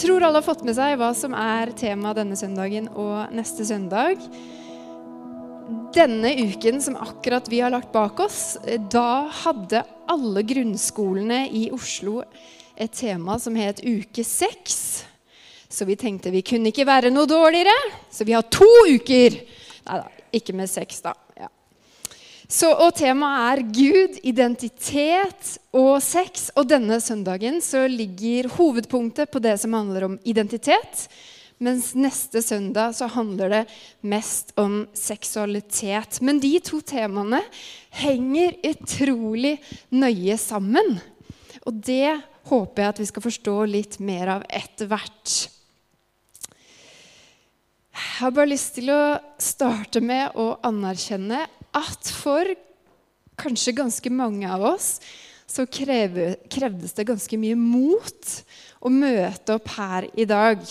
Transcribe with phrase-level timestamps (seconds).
[0.00, 4.22] Tror alle har fått med seg hva som er temaet denne søndagen og neste søndag.
[5.92, 12.22] Denne uken som akkurat vi har lagt bak oss, da hadde alle grunnskolene i Oslo
[12.80, 14.78] et tema som het Uke seks.
[15.68, 17.76] Så vi tenkte vi kunne ikke være noe dårligere,
[18.08, 19.36] så vi har to uker.
[19.84, 21.12] Nei da, ikke med seks, da.
[22.50, 26.48] Så, og temaet er Gud, identitet og sex.
[26.58, 31.04] Og denne søndagen så ligger hovedpunktet på det som handler om identitet.
[31.62, 33.60] Mens neste søndag så handler det
[34.02, 36.18] mest om seksualitet.
[36.26, 37.38] Men de to temaene
[38.00, 39.60] henger utrolig
[39.94, 40.98] nøye sammen.
[41.62, 42.16] Og det
[42.50, 45.36] håper jeg at vi skal forstå litt mer av etter hvert.
[47.94, 49.02] Jeg har bare lyst til å
[49.38, 51.44] starte med å anerkjenne
[51.76, 52.54] at for
[53.40, 54.98] kanskje ganske mange av oss
[55.50, 58.34] så kreve, krevdes det ganske mye mot
[58.80, 60.62] å møte opp her i dag.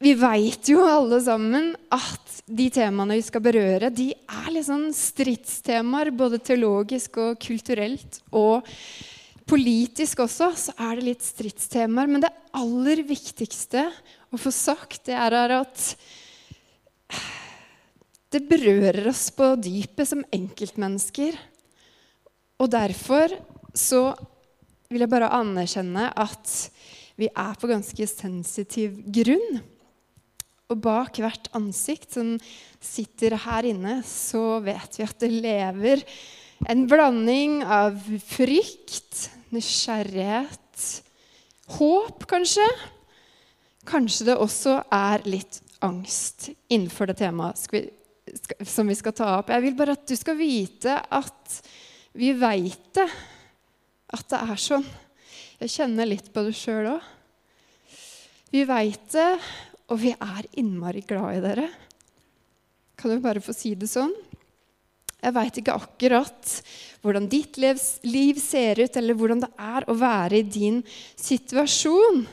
[0.00, 4.88] Vi veit jo alle sammen at de temaene vi skal berøre, de er litt sånn
[4.96, 8.22] stridstemaer, både teologisk og kulturelt.
[8.32, 8.66] Og
[9.50, 12.08] politisk også så er det litt stridstemaer.
[12.10, 13.88] Men det aller viktigste
[14.30, 15.84] å få sagt, det er at
[18.30, 21.34] det berører oss på dypet som enkeltmennesker.
[22.60, 23.34] Og derfor
[23.74, 24.10] så
[24.90, 26.54] vil jeg bare anerkjenne at
[27.20, 29.60] vi er på ganske sensitiv grunn.
[30.70, 32.36] Og bak hvert ansikt som
[32.80, 36.04] sitter her inne, så vet vi at det lever
[36.70, 40.86] en blanding av frykt, nysgjerrighet,
[41.80, 42.66] håp, kanskje.
[43.90, 47.58] Kanskje det også er litt angst innenfor det temaet
[48.66, 49.52] som vi skal ta opp.
[49.52, 51.60] Jeg vil bare at du skal vite at
[52.18, 53.08] vi veit det.
[54.10, 54.86] At det er sånn.
[55.60, 57.08] Jeg kjenner litt på det sjøl òg.
[58.50, 59.28] Vi veit det,
[59.92, 61.68] og vi er innmari glad i dere.
[62.98, 64.12] Kan du bare få si det sånn?
[65.20, 66.54] Jeg veit ikke akkurat
[67.04, 70.80] hvordan ditt liv ser ut, eller hvordan det er å være i din
[71.20, 72.24] situasjon.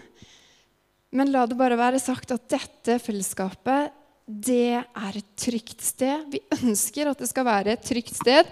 [1.16, 3.94] Men la det bare være sagt at dette fellesskapet
[4.28, 6.28] det er et trygt sted.
[6.32, 8.50] Vi ønsker at det skal være et trygt sted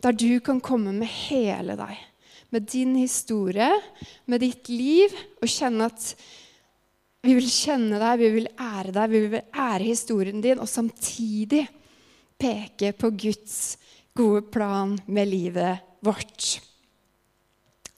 [0.00, 1.98] der du kan komme med hele deg.
[2.50, 3.68] Med din historie,
[4.26, 6.06] med ditt liv, og kjenne at
[7.20, 11.66] vi vil kjenne deg, vi vil ære deg, vi vil ære historien din, og samtidig
[12.40, 13.76] peke på Guds
[14.16, 16.56] gode plan med livet vårt.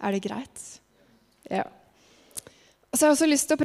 [0.03, 0.65] Er det greit?
[1.47, 1.63] Ja.
[2.93, 3.63] Og så har jeg også lyst til å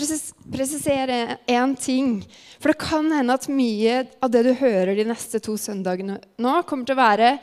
[0.55, 1.15] presisere
[1.51, 2.11] én ting.
[2.63, 6.53] For det kan hende at mye av det du hører de neste to søndagene nå,
[6.63, 7.33] kommer til å være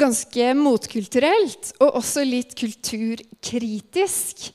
[0.00, 4.48] ganske motkulturelt og også litt kulturkritisk.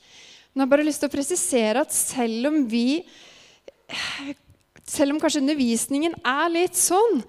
[0.50, 3.02] Men jeg har bare lyst til å presisere at selv om vi
[4.90, 7.20] Selv om kanskje undervisningen er litt sånn,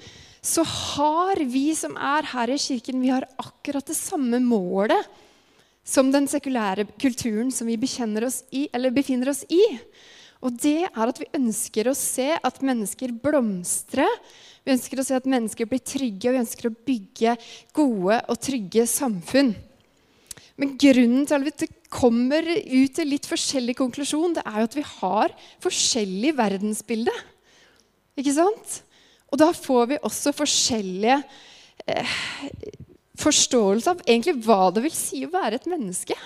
[0.42, 5.06] så har vi som er her i kirken, vi har akkurat det samme målet
[5.84, 7.78] som den sekulære kulturen som vi
[8.26, 9.62] oss i, befinner oss i.
[10.42, 14.06] Og det er at vi ønsker å se at mennesker blomstre.
[14.66, 17.36] Vi ønsker å se at mennesker blir trygge, og vi ønsker å bygge
[17.78, 19.54] gode og trygge samfunn.
[20.62, 24.78] Men grunnen til at vi kommer ut til litt forskjellig konklusjon, det er jo at
[24.78, 27.14] vi har forskjellig verdensbilde.
[28.20, 28.82] Ikke sant?
[29.32, 31.18] Og da får vi også forskjellige
[31.88, 32.16] eh,
[33.22, 36.18] forståelse av egentlig hva det vil si å være et menneske.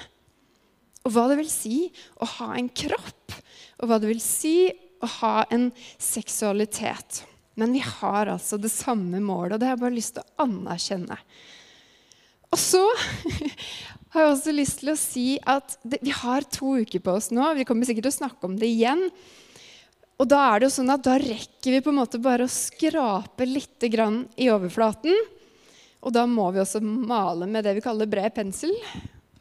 [1.05, 1.77] Og hva det vil si
[2.17, 3.35] å ha en kropp,
[3.79, 4.57] og hva det vil si
[5.03, 5.69] å ha en
[6.01, 7.23] seksualitet.
[7.59, 10.47] Men vi har altså det samme målet, og det har jeg bare lyst til å
[10.47, 11.19] anerkjenne.
[12.55, 12.81] Og så
[14.15, 17.31] har jeg også lyst til å si at det, vi har to uker på oss
[17.35, 17.47] nå.
[17.59, 19.07] Vi kommer sikkert til å snakke om det igjen.
[20.15, 22.51] Og da er det jo sånn at da rekker vi på en måte bare å
[22.51, 25.15] skrape litt i overflaten.
[26.05, 28.73] Og da må vi også male med det vi kaller bred pensel.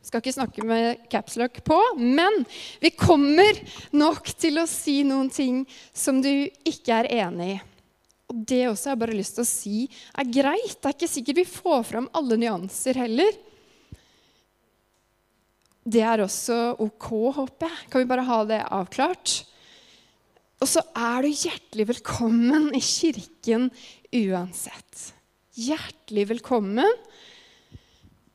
[0.05, 2.43] Skal ikke snakke med capslock på, men
[2.81, 3.57] vi kommer
[3.97, 5.63] nok til å si noen ting
[5.97, 6.33] som du
[6.65, 7.63] ikke er enig i.
[8.33, 9.79] Og det også har jeg bare lyst til å si
[10.17, 10.77] er greit.
[10.81, 13.37] Det er ikke sikkert vi får fram alle nyanser heller.
[15.85, 17.91] Det er også ok, håper jeg.
[17.93, 19.35] Kan vi bare ha det avklart?
[20.65, 23.69] Og så er du hjertelig velkommen i kirken
[24.09, 25.14] uansett.
[25.55, 26.97] Hjertelig velkommen.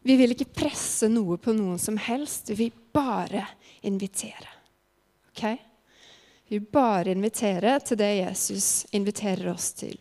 [0.08, 2.48] Vi vil ikke presse noe på noen som helst.
[2.54, 3.44] Vi vil bare
[3.84, 4.48] invitere.
[5.28, 5.44] Ok?
[6.48, 10.00] Vi vil bare invitere til det Jesus inviterer oss til.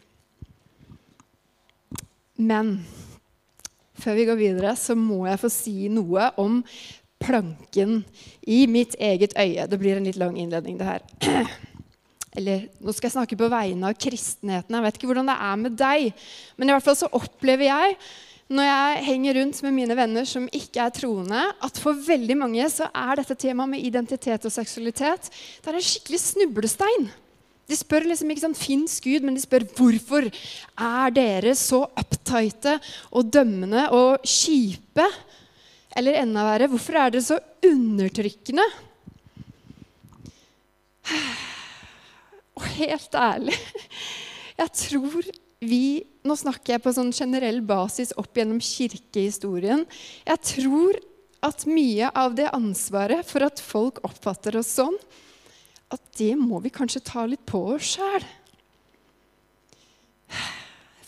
[2.39, 2.77] Men
[3.99, 6.61] før vi går videre, så må jeg få si noe om
[7.19, 8.05] planken
[8.47, 9.67] i mitt eget øye.
[9.67, 11.03] Det blir en litt lang innledning, det her.
[12.39, 14.79] Eller nå skal jeg snakke på vegne av kristenheten.
[14.79, 16.25] Jeg vet ikke hvordan det er med deg,
[16.57, 17.99] men i hvert fall så opplever jeg
[18.49, 22.65] når jeg henger rundt med mine venner som ikke er troende, at for veldig mange
[22.73, 27.11] så er dette temaet med identitet og seksualitet det er en skikkelig snublestein.
[27.69, 32.79] De spør liksom ikke sånn, fins Gud, men de spør hvorfor er dere så uptighte
[33.13, 35.05] og dømmende og kjipe?
[35.99, 37.37] Eller enda verre, hvorfor er dere så
[37.69, 38.65] undertrykkende?
[42.59, 43.57] Og helt ærlig
[44.61, 45.29] Jeg tror
[45.63, 45.83] vi
[46.27, 49.87] Nå snakker jeg på sånn generell basis opp gjennom kirkehistorien.
[50.29, 50.99] Jeg tror
[51.47, 54.97] at mye av det ansvaret for at folk oppfatter oss sånn,
[55.89, 58.27] at det må vi kanskje ta litt på oss sjæl.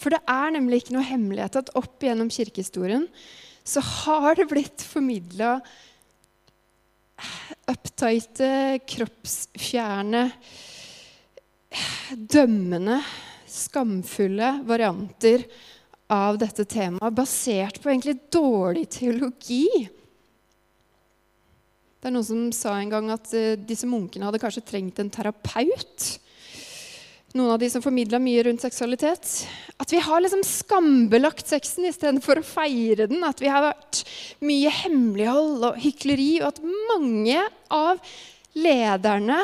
[0.00, 3.04] For det er nemlig ikke noe hemmelighet at opp gjennom kirkehistorien
[3.66, 5.58] så har det blitt formidla
[7.68, 10.30] uptighte, kroppsfjerne,
[12.16, 13.00] dømmende,
[13.50, 15.44] skamfulle varianter
[16.10, 19.66] av dette temaet, basert på egentlig dårlig teologi.
[22.00, 25.12] Det er Noen som sa en gang at uh, disse munkene hadde kanskje trengt en
[25.12, 26.06] terapeut.
[27.36, 29.34] Noen av de som formidla mye rundt seksualitet.
[29.78, 33.22] At vi har liksom skambelagt sexen istedenfor å feire den.
[33.22, 34.00] At vi har vært
[34.42, 36.58] mye hemmelighold og hykleri, og at
[36.90, 38.00] mange av
[38.58, 39.38] lederne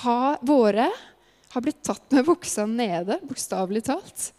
[0.00, 0.88] har, våre
[1.50, 4.30] har blitt tatt med buksa nede, bokstavelig talt.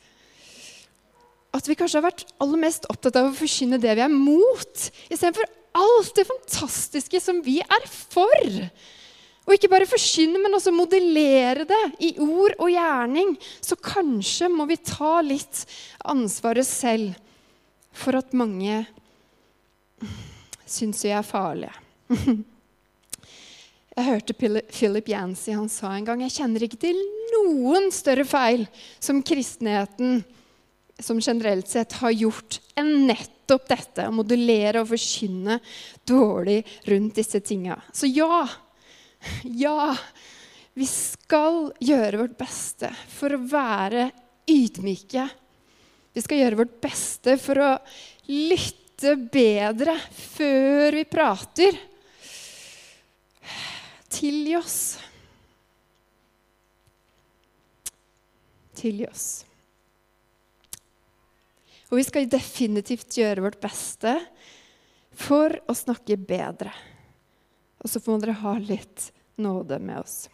[1.52, 4.86] At vi kanskje har vært aller mest opptatt av å forkynne det vi er mot,
[5.12, 8.62] istedenfor alt det fantastiske som vi er for.
[9.48, 13.34] Og ikke bare forkynne, men også modellere det i ord og gjerning.
[13.60, 15.66] Så kanskje må vi ta litt
[16.08, 17.18] ansvaret selv
[17.92, 18.84] for at mange
[20.70, 21.76] syns vi er farlige.
[23.92, 24.36] Jeg hørte
[24.72, 27.00] Philip Yancy han sa en gang jeg kjenner ikke til
[27.34, 28.64] noen større feil
[29.04, 30.22] som kristenheten
[31.02, 34.06] som generelt sett har gjort enn nettopp dette.
[34.08, 35.58] Å modellere og forkynne
[36.08, 37.80] dårlig rundt disse tinga.
[37.92, 38.46] Så ja,
[39.44, 39.92] ja,
[40.78, 44.08] vi skal gjøre vårt beste for å være
[44.52, 45.28] ydmyke.
[46.12, 47.72] Vi skal gjøre vårt beste for å
[48.32, 51.80] lytte bedre før vi prater.
[54.12, 54.82] Tilgi oss.
[58.76, 59.30] Tilgi oss.
[61.92, 64.16] Og vi skal definitivt gjøre vårt beste
[65.12, 66.72] for å snakke bedre.
[67.84, 69.10] Og så får dere ha litt
[69.42, 70.30] nåde med oss.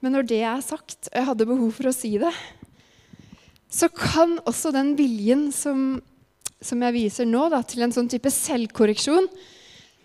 [0.00, 2.32] Men når det er sagt, og jeg hadde behov for å si det,
[3.70, 6.00] så kan også den viljen som,
[6.60, 9.28] som jeg viser nå, da, til en sånn type selvkorreksjon,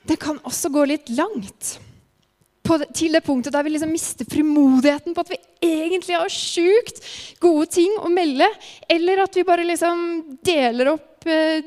[0.05, 1.77] det kan også gå litt langt.
[2.65, 7.01] Det, til det punktet der vi liksom mister frimodigheten på at vi egentlig har sjukt
[7.43, 8.47] gode ting å melde.
[8.89, 10.01] Eller at vi bare liksom
[10.45, 11.61] deler opp eh,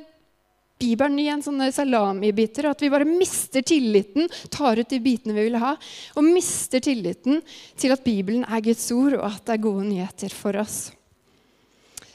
[0.79, 2.69] Bibelen i en sånne salamibiter.
[2.71, 5.75] At vi bare mister tilliten, tar ut de bitene vi vil ha,
[6.15, 7.43] og mister tilliten
[7.79, 10.79] til at Bibelen er Guds ord, og at det er gode nyheter for oss.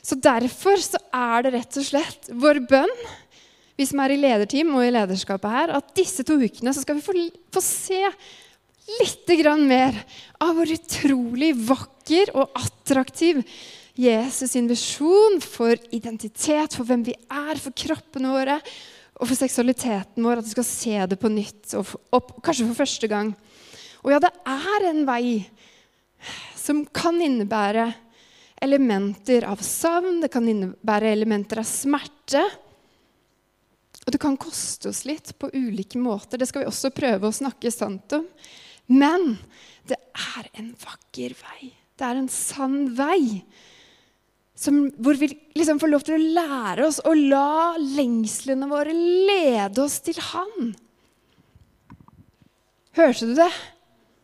[0.03, 2.95] Så Derfor så er det rett og slett vår bønn,
[3.79, 6.99] vi som er i lederteam og i lederskapet her, at disse to ukene så skal
[6.99, 7.15] vi få,
[7.55, 8.01] få se
[8.87, 9.31] litt
[9.63, 9.95] mer
[10.43, 13.43] av hvor utrolig vakker og attraktiv
[13.95, 18.57] Jesus sin visjon for identitet, for hvem vi er, for kroppene våre
[19.19, 20.41] og for seksualiteten vår.
[20.41, 23.33] At vi skal se det på nytt, og, og kanskje for første gang.
[24.03, 25.43] Og ja, det er en vei
[26.57, 27.91] som kan innebære
[28.63, 32.43] elementer av savn, det kan innebære elementer av smerte.
[34.03, 36.39] Og det kan koste oss litt på ulike måter.
[36.39, 38.25] Det skal vi også prøve å snakke sant om.
[38.91, 39.37] Men
[39.87, 41.71] det er en vakker vei.
[41.93, 43.43] Det er en sann vei
[44.63, 49.83] som, hvor vi liksom får lov til å lære oss å la lengslene våre lede
[49.83, 50.73] oss til Han.
[52.93, 53.49] Hørte du det?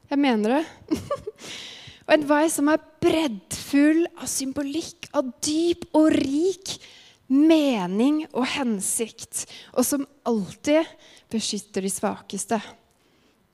[0.09, 0.99] Jeg mener det.
[2.05, 6.75] og en vei som er breddfull av symbolikk, av dyp og rik
[7.29, 9.45] mening og hensikt,
[9.77, 10.85] og som alltid
[11.29, 12.61] beskytter de svakeste.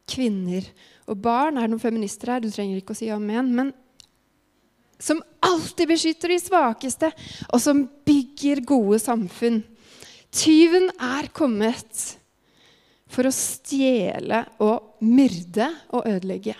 [0.08, 1.58] Kvinner og barn.
[1.58, 2.44] Er det noen feminister her?
[2.44, 3.52] Du trenger ikke å si amen.
[3.54, 3.74] Men
[5.00, 7.10] som alltid beskytter de svakeste,
[7.52, 9.62] og som bygger gode samfunn.
[10.36, 12.16] Tyven er kommet
[13.12, 16.56] for å stjele og myrde og ødelegge.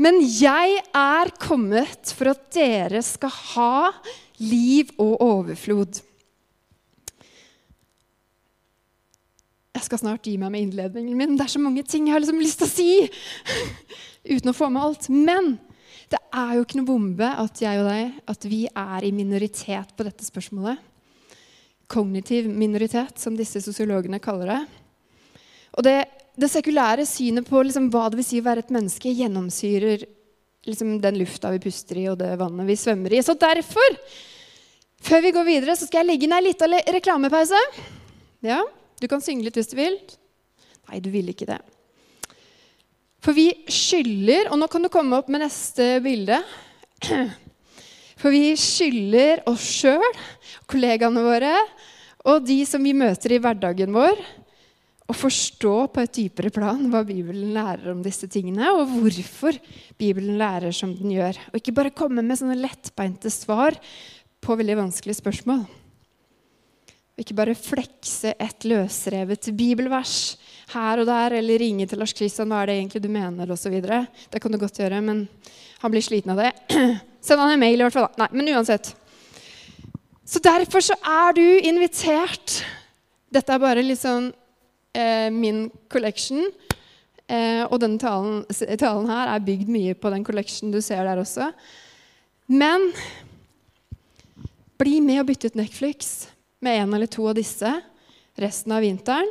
[0.00, 3.76] Men jeg er kommet for at dere skal ha
[4.42, 6.00] liv og overflod.
[9.74, 11.36] Jeg skal snart gi meg med innledningen min.
[11.38, 12.90] Det er så mange ting jeg har liksom lyst til å si
[14.34, 15.08] uten å få med alt.
[15.10, 15.56] Men
[16.12, 19.94] det er jo ikke noe bombe at jeg og deg at vi er i minoritet
[19.96, 20.78] på dette spørsmålet.
[21.90, 24.60] Kognitiv minoritet, som disse sosiologene kaller det.
[25.74, 25.96] Og det,
[26.38, 30.06] det sekulære synet på liksom hva det vil si å være et menneske, gjennomsyrer
[30.64, 33.24] liksom den lufta vi puster i, og det vannet vi svømmer i.
[33.26, 33.98] Så derfor,
[35.04, 37.60] før vi går videre, så skal jeg legge inn ei lita reklamepause.
[38.44, 38.62] Ja,
[39.00, 39.96] du kan synge litt hvis du vil.
[40.90, 41.60] Nei, du vil ikke det.
[43.24, 46.42] For vi skylder Og nå kan du komme opp med neste bilde.
[48.20, 50.04] For vi skylder oss sjøl,
[50.70, 51.56] kollegaene våre
[52.24, 54.20] og de som vi møter i hverdagen vår,
[55.04, 59.58] å forstå på et dypere plan hva Bibelen lærer om disse tingene, og hvorfor
[60.00, 61.36] Bibelen lærer som den gjør.
[61.52, 63.76] Og ikke bare komme med sånne lettbeinte svar
[64.40, 65.66] på veldig vanskelige spørsmål.
[67.14, 70.34] Og ikke bare flekse et løsrevet bibelvers
[70.72, 73.76] her og der, eller ringe til Lars Kristian hva er det egentlig du mener, osv.
[73.78, 75.28] Det kan du godt gjøre, men
[75.78, 76.50] han blir sliten av det.
[77.24, 78.08] Send han en mail, i hvert fall.
[78.18, 78.90] Nei, men uansett.
[80.26, 82.58] Så derfor så er du invitert.
[83.30, 84.32] Dette er bare sånn
[84.98, 86.48] eh, min collection.
[87.30, 91.22] Eh, og denne talen, talen, her er bygd mye på den collection du ser der
[91.22, 91.52] også.
[92.50, 92.90] Men
[94.82, 96.24] bli med og bytte ut Netflix
[96.64, 97.70] med en eller to av disse
[98.40, 99.30] resten av vinteren,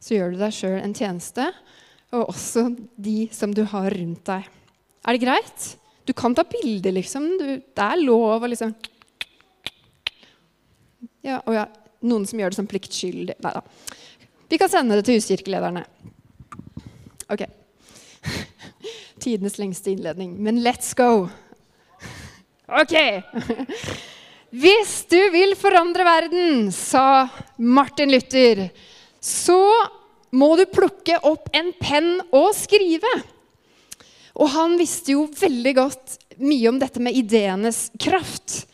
[0.00, 1.50] så gjør du deg sjøl en tjeneste,
[2.16, 2.64] og også
[2.98, 4.48] de som du har rundt deg.
[5.06, 5.66] Er det greit?
[6.08, 7.26] Du kan ta bilder, liksom.
[7.38, 8.72] Du, det er lov å liksom
[11.20, 11.66] ja, og ja,
[12.00, 13.34] Noen som gjør det som pliktskyldig.
[13.44, 13.60] Nei da.
[14.48, 15.82] Vi kan sende det til huskirkelederne.
[17.30, 17.44] Ok.
[19.22, 20.32] Tidenes lengste innledning.
[20.40, 21.28] Men let's go!
[22.80, 22.96] Ok!
[24.50, 28.66] Hvis du vil forandre verden, sa Martin Luther,
[29.22, 29.60] så
[30.34, 33.12] må du plukke opp en penn og skrive.
[34.34, 38.64] Og han visste jo veldig godt mye om dette med ideenes kraft.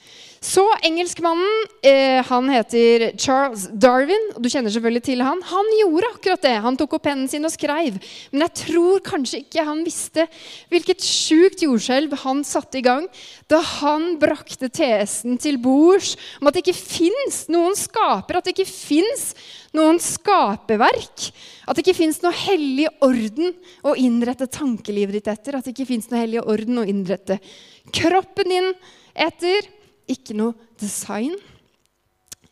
[0.47, 5.41] Så engelskmannen, eh, han heter Charles Darwin, og du kjenner selvfølgelig til han.
[5.43, 6.53] Han gjorde akkurat det.
[6.63, 7.97] Han tok opp pennen sin og skrev.
[8.31, 10.29] Men jeg tror kanskje ikke han visste
[10.71, 13.09] hvilket sjukt jordskjelv han satte i gang
[13.51, 18.55] da han brakte tesen til bords om at det ikke fins noen skaper, at det
[18.55, 19.33] ikke fins
[19.75, 21.31] noen skaperverk.
[21.67, 23.51] At det ikke fins noe hellig orden
[23.83, 25.59] å innrette tankelivet ditt etter.
[25.59, 27.41] At det ikke fins noe hellig orden å innrette
[27.91, 28.71] kroppen din
[29.17, 29.75] etter
[30.11, 31.35] ikke noe design,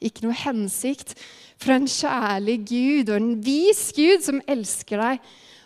[0.02, 1.14] ikke noe hensikt.
[1.60, 5.22] Fra en kjærlig Gud og en vis Gud som elsker deg,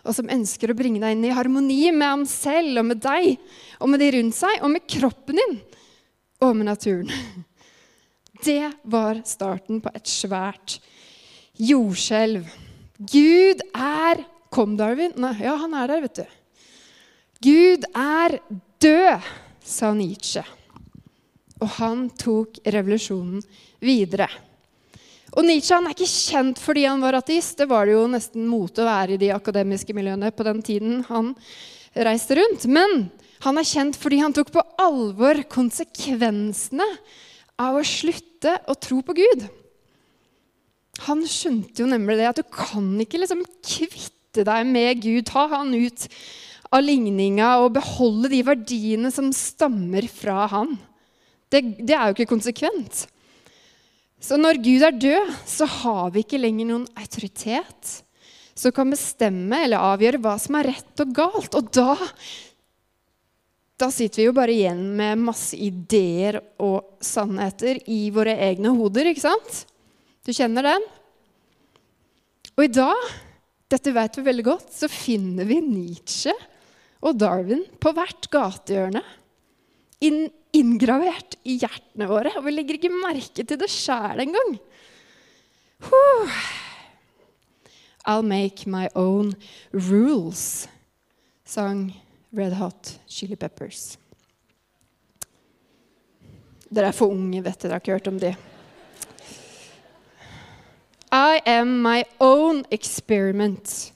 [0.07, 3.33] og som ønsker å bringe deg inn i harmoni med ham selv og med deg
[3.81, 5.57] og med de rundt seg og med kroppen din
[6.45, 7.11] og med naturen.
[8.45, 10.77] Det var starten på et svært
[11.59, 12.47] jordskjelv.
[12.99, 15.13] Gud er Kom, Darwin.
[15.21, 16.37] Nei, ja, han er der, vet du.
[17.45, 18.39] Gud er
[18.81, 19.27] død,
[19.61, 20.41] sa Nietzsche.
[21.59, 23.41] Og han tok revolusjonen
[23.83, 24.29] videre.
[25.37, 27.59] Og Nietzsche er ikke kjent fordi han var ateist.
[27.59, 31.03] Det var det jo nesten mote å være i de akademiske miljøene på den tiden
[31.09, 31.33] han
[31.93, 32.65] reiste rundt.
[32.71, 33.09] Men
[33.45, 36.87] han er kjent fordi han tok på alvor konsekvensene
[37.59, 39.45] av å slutte å tro på Gud.
[41.05, 45.45] Han skjønte jo nemlig det at du kan ikke liksom kvitte deg med Gud, ta
[45.51, 46.07] han ut
[46.69, 50.75] av ligninga og beholde de verdiene som stammer fra han.
[51.49, 53.05] Det, det er jo ikke konsekvent.
[54.19, 57.99] Så når Gud er død, så har vi ikke lenger noen autoritet
[58.59, 61.55] som kan bestemme eller avgjøre hva som er rett og galt.
[61.55, 61.95] Og da,
[63.79, 69.07] da sitter vi jo bare igjen med masse ideer og sannheter i våre egne hoder,
[69.09, 69.63] ikke sant?
[70.27, 70.87] Du kjenner den?
[72.59, 73.07] Og i dag,
[73.71, 76.35] dette vet vi veldig godt, så finner vi Nietzsche
[76.99, 79.01] og Darwin på hvert gatehjørne.
[80.03, 80.25] Inn,
[80.55, 84.57] inngravert i hjertene våre, og vi legger ikke merke til det sjæl engang.
[88.07, 89.35] I'll make my own
[89.71, 90.67] rules,
[91.45, 91.93] sang
[92.33, 93.97] Red Hot Chili Peppers.
[96.69, 97.73] Dere er for unge, vet dere.
[97.73, 98.35] Har ikke hørt om de.
[101.11, 103.91] I am my own experiment.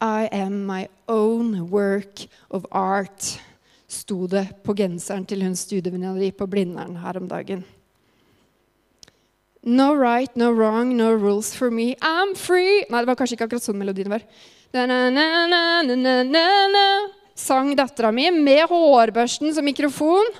[0.00, 3.40] I am my own work of art
[3.96, 7.64] sto det på genseren til hun studievenninna di på Blindern her om dagen.
[9.66, 13.48] No right, no wrong, no rules for me, I'm free Nei, det var kanskje ikke
[13.48, 14.22] akkurat sånn melodien var.
[17.36, 20.30] Sang dattera mi med hårbørsten som mikrofon.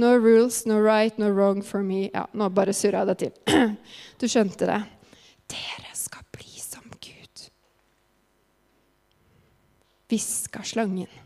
[0.00, 2.06] No rules, no right, no wrong for me.
[2.14, 3.76] Ja, nå bare surra jeg det til.
[4.20, 4.78] Du skjønte det.
[5.52, 7.46] Dere skal bli som Gud.
[10.08, 11.25] Hviska slangen.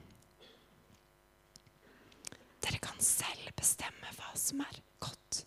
[2.70, 5.40] Dere kan selv bestemme hva som er godt,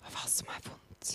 [0.00, 1.10] og hva som er vondt.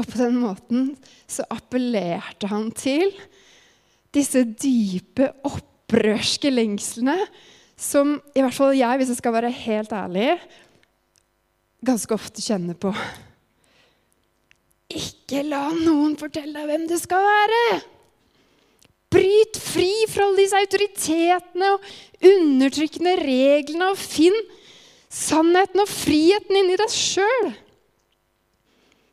[0.00, 0.90] Og på den måten
[1.28, 3.08] så appellerte han til
[4.12, 7.16] disse dype, opprørske lengslene
[7.80, 10.34] som i hvert fall jeg, hvis jeg skal være helt ærlig,
[11.84, 12.92] ganske ofte kjenner på.
[14.92, 17.62] Ikke la noen fortelle deg hvem du skal være.
[19.10, 21.88] Bryt fri fra alle disse autoritetene og
[22.30, 24.36] undertrykkende reglene, og finn
[25.10, 27.50] sannheten og friheten inni deg sjøl.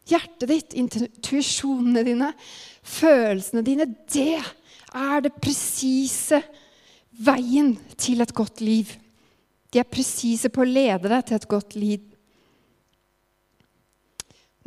[0.07, 2.31] Hjertet ditt, intuisjonene dine,
[2.87, 6.39] følelsene dine, det er det presise
[7.17, 8.93] veien til et godt liv.
[9.73, 12.05] De er presise på å lede deg til et godt liv.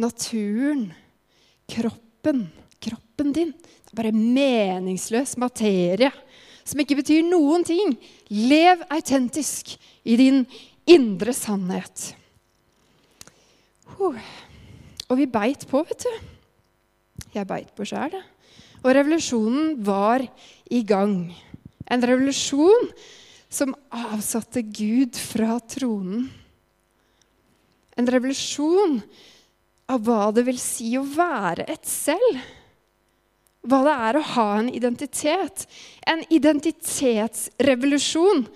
[0.01, 0.91] Naturen,
[1.71, 2.49] kroppen,
[2.81, 6.11] kroppen din, det er bare meningsløs materie
[6.71, 7.97] som ikke betyr noen ting.
[8.31, 9.75] Lev autentisk
[10.07, 10.45] i din
[10.91, 12.13] indre sannhet.
[14.01, 16.29] Og vi beit på, vet du.
[17.35, 18.15] Jeg beit på sjæl.
[18.81, 20.25] Og revolusjonen var
[20.71, 21.33] i gang.
[21.91, 22.89] En revolusjon
[23.51, 26.29] som avsatte Gud fra tronen.
[27.99, 29.01] En revolusjon
[29.91, 32.39] av hva det vil si å være et selv.
[33.61, 35.67] Hva det er å ha en identitet.
[36.09, 38.47] En identitetsrevolusjon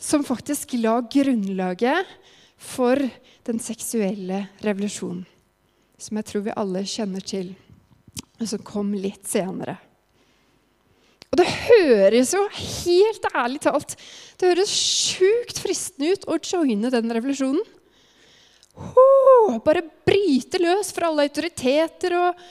[0.00, 2.08] som faktisk la grunnlaget
[2.56, 2.96] for
[3.44, 5.26] den seksuelle revolusjonen.
[6.00, 7.52] Som jeg tror vi alle kjenner til
[8.40, 9.76] og som kom litt senere.
[11.32, 13.96] Og det høres jo helt ærlig talt
[14.38, 17.62] det høres sjukt fristende ut å joine den revolusjonen.
[18.74, 22.46] Oh, bare bryte løs fra alle autoriteter og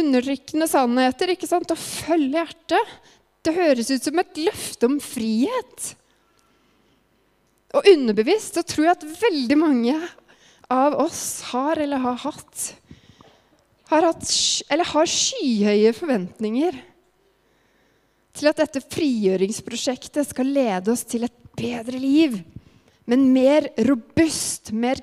[0.00, 1.70] undertrykkende sannheter ikke sant?
[1.70, 2.94] og følge hjertet.
[3.44, 5.90] Det høres ut som et løfte om frihet.
[7.74, 9.98] Og underbevisst så tror jeg at veldig mange
[10.72, 12.72] av oss har eller har hatt
[13.90, 14.30] har, hatt,
[14.72, 16.78] eller har skyhøye forventninger
[18.34, 22.40] til at dette frigjøringsprosjektet skal lede oss til et bedre liv.
[23.06, 24.98] Men mer robust, mer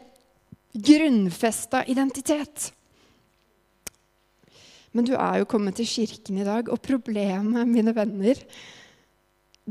[0.73, 2.71] grunnfesta identitet.
[4.91, 8.41] Men du er jo kommet til kirken i dag, og problemet, mine venner,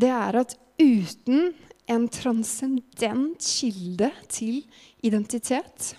[0.00, 1.50] det er at uten
[1.90, 4.62] en transcendent kilde til
[5.04, 5.94] identitet,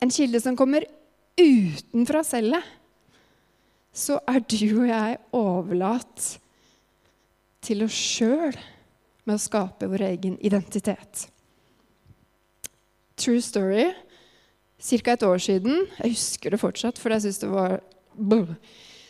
[0.00, 0.86] en kilde som kommer
[1.38, 2.64] utenfra cellet,
[3.92, 6.26] så er du og jeg overlatt
[7.66, 8.54] til oss sjøl
[9.26, 11.26] med å skape vår egen identitet.
[13.18, 13.88] True story.
[14.78, 15.12] Ca.
[15.12, 17.80] et år siden, jeg husker det fortsatt, for jeg syns det var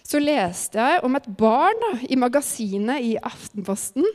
[0.08, 4.06] Så leste jeg om et barn da, i magasinet i Aftenposten.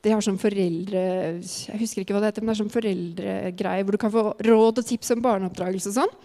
[0.00, 1.02] Det har sånn foreldre...
[1.42, 4.24] Jeg husker ikke hva det heter, men det er sånn foreldregreie hvor du kan få
[4.48, 6.16] råd og tips om barneoppdragelse og sånn.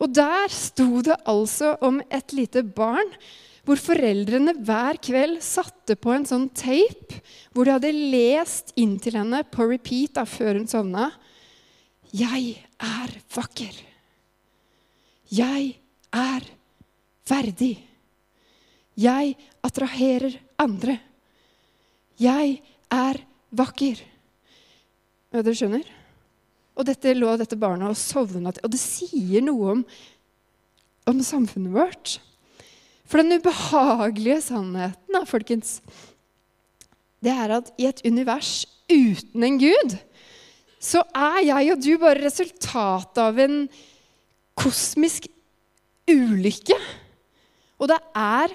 [0.00, 3.12] Og der sto det altså om et lite barn
[3.66, 7.20] hvor foreldrene hver kveld satte på en sånn tape
[7.52, 11.10] hvor de hadde lest inn til henne på repeat da, før hun sovna.
[12.14, 13.80] Jeg er vakker.
[15.34, 15.74] Jeg
[16.14, 16.52] er
[17.28, 17.76] verdig.
[18.96, 19.34] Jeg
[19.66, 20.98] attraherer andre.
[22.20, 22.60] Jeg
[22.92, 23.20] er
[23.56, 24.00] vakker.
[25.34, 25.84] Ja, dere skjønner?
[26.76, 28.64] Og dette lå dette barnet og sovna til.
[28.64, 29.82] Og det sier noe om,
[31.08, 32.16] om samfunnet vårt.
[33.06, 35.78] For den ubehagelige sannheten, da, folkens,
[37.22, 39.96] det er at i et univers uten en gud,
[40.82, 43.64] så er jeg og du bare resultatet av en
[44.58, 45.28] kosmisk
[46.10, 46.76] ulykke.
[47.76, 48.54] Og det er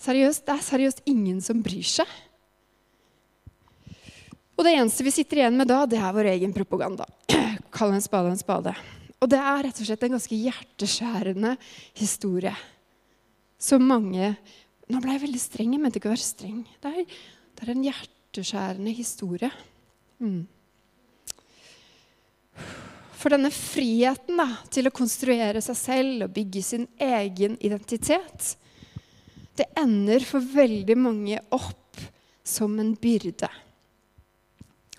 [0.00, 2.18] seriøst, det er seriøst ingen som bryr seg.
[4.60, 7.06] Og det eneste vi sitter igjen med da, det er vår egen propaganda.
[7.74, 8.74] Kall en spade en spade.
[9.20, 11.54] Og det er rett og slett en ganske hjerteskjærende
[11.98, 12.54] historie.
[13.60, 14.34] Så mange
[14.90, 15.74] Nå ble jeg veldig streng.
[15.76, 16.64] Jeg mente ikke å være streng.
[16.82, 17.18] Det er,
[17.54, 19.50] det er en hjerteskjærende historie.
[20.18, 20.40] Mm.
[23.20, 28.54] For denne friheten da, til å konstruere seg selv og bygge sin egen identitet,
[29.60, 32.00] det ender for veldig mange opp
[32.46, 33.50] som en byrde.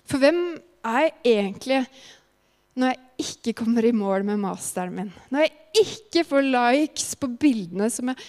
[0.06, 0.42] For hvem
[0.86, 1.80] er jeg egentlig
[2.78, 5.10] når jeg ikke kommer i mål med masteren min?
[5.34, 8.22] Når jeg ikke får likes på bildene som jeg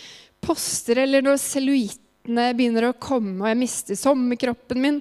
[0.43, 4.99] poster, eller når celluittene begynner å komme og jeg mister sommerkroppen min?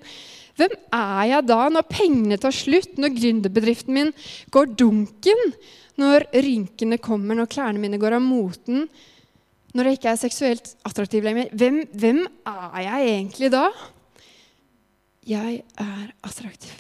[0.59, 4.13] Hvem er jeg da når pengene tar slutt, når gründerbedriften min
[4.53, 5.55] går dunken,
[6.01, 8.87] når rynkene kommer, når klærne mine går av moten?
[9.73, 13.65] når jeg ikke er seksuelt attraktiv lenger, hvem, hvem er jeg egentlig da?
[15.29, 16.75] Jeg er attraktiv.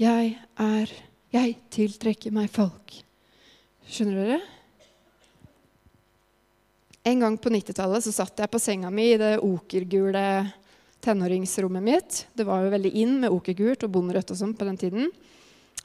[0.00, 0.96] Jeg er
[1.30, 2.96] Jeg tiltrekker meg folk.
[3.86, 4.38] Skjønner dere?
[7.06, 10.24] En gang på 90-tallet så satt jeg på senga mi i det okergule
[11.04, 12.20] tenåringsrommet mitt.
[12.36, 15.10] Det var jo veldig inn med okergult og bonderødt og sånn på den tiden.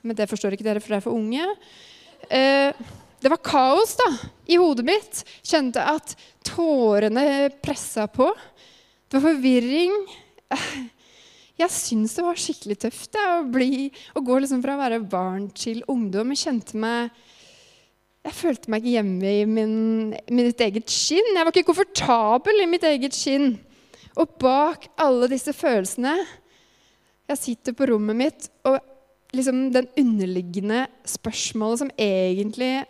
[0.05, 1.47] Men det forstår ikke dere, for dere er for unge.
[2.29, 2.85] Eh,
[3.23, 4.09] det var kaos da,
[4.51, 5.23] i hodet mitt.
[5.45, 6.13] Kjente at
[6.45, 8.27] tårene pressa på.
[9.07, 9.95] Det var forvirring.
[11.55, 14.99] Jeg syns det var skikkelig tøft da, å, bli, å gå liksom fra å være
[15.07, 16.33] barn til ungdom.
[16.35, 17.15] Jeg kjente meg
[18.25, 19.75] jeg følte meg ikke hjemme i min,
[20.33, 21.27] mitt eget skinn.
[21.29, 23.51] Jeg var ikke komfortabel i mitt eget skinn.
[24.15, 26.15] Og bak alle disse følelsene
[27.29, 28.77] Jeg sitter på rommet mitt, og
[29.35, 32.85] liksom den underliggende spørsmålet som egentlig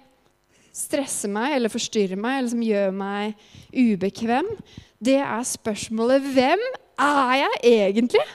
[0.76, 3.38] stresser meg eller forstyrrer meg, eller som gjør meg
[3.72, 4.50] ubekvem,
[5.00, 6.66] det er spørsmålet Hvem
[7.00, 8.26] er jeg egentlig?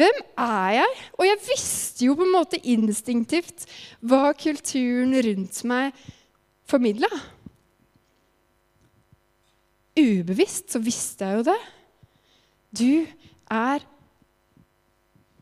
[0.00, 0.96] Hvem er jeg?
[1.18, 3.66] Og jeg visste jo på en måte instinktivt
[4.00, 5.92] hva kulturen rundt meg
[6.68, 7.10] formidla.
[9.98, 11.58] Ubevisst så visste jeg jo det.
[12.72, 12.92] Du
[13.52, 13.84] er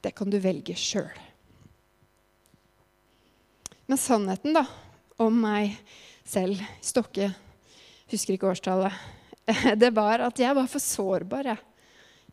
[0.01, 1.13] Det kan du velge sjøl.
[3.91, 4.63] Men sannheten da,
[5.21, 5.75] om meg
[6.25, 7.27] selv, Stokke,
[8.09, 8.95] husker ikke årstallet,
[9.83, 11.51] det var at jeg var for sårbar.
[11.51, 11.61] jeg.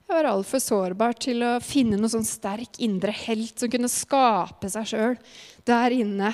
[0.08, 4.70] Jeg var altfor sårbar til å finne noen sånn sterk indre helt som kunne skape
[4.72, 5.18] seg sjøl
[5.68, 6.32] der inne.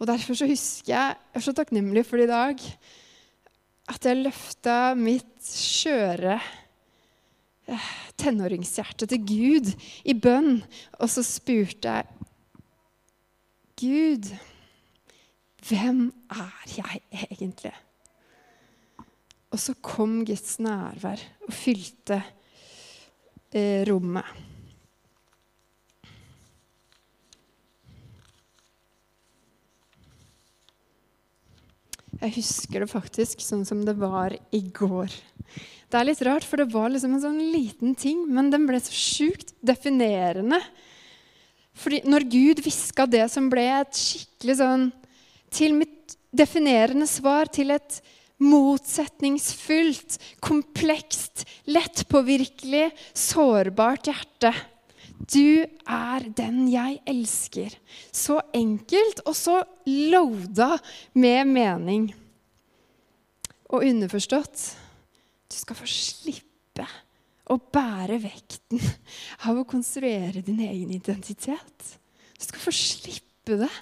[0.00, 2.64] Og Derfor så husker jeg Jeg er så takknemlig for det i dag.
[3.92, 6.38] At jeg løfta mitt skjøre
[7.68, 7.88] eh,
[8.20, 9.72] tenåringshjerte til Gud
[10.08, 10.62] i bønn.
[10.98, 12.08] Og så spurte jeg
[13.82, 14.28] Gud,
[15.68, 17.74] hvem er jeg egentlig?
[19.52, 22.22] Og så kom Guds nærvær og fylte
[23.52, 24.51] eh, rommet.
[32.22, 35.10] Jeg husker det faktisk sånn som det var i går.
[35.90, 38.78] Det er litt rart, for det var liksom en sånn liten ting, men den ble
[38.80, 40.60] så sjukt definerende.
[41.82, 44.90] Fordi når Gud hviska det som ble et skikkelig sånn
[45.52, 47.98] Til mitt definerende svar til et
[48.42, 54.52] motsetningsfullt, komplekst, lettpåvirkelig, sårbart hjerte.
[55.22, 57.74] Du er den jeg elsker.
[58.10, 60.74] Så enkelt og så loada
[61.14, 62.08] med mening.
[63.72, 64.64] Og underforstått
[65.52, 66.86] du skal få slippe
[67.52, 68.80] å bære vekten
[69.48, 71.96] av å konstruere din egen identitet.
[72.38, 73.72] Du skal få slippe det.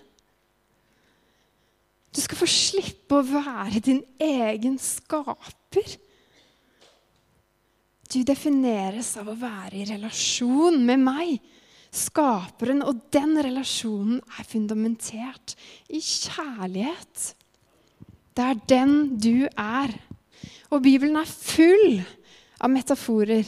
[2.11, 5.95] Du skal få slippe å være din egen skaper.
[8.11, 11.37] Du defineres av å være i relasjon med meg,
[11.95, 15.55] skaperen, og den relasjonen er fundamentert
[15.91, 17.29] i kjærlighet.
[18.35, 19.95] Det er den du er.
[20.71, 22.01] Og Bibelen er full
[22.61, 23.47] av metaforer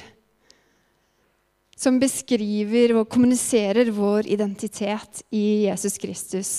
[1.79, 6.55] som beskriver og kommuniserer vår identitet i Jesus Kristus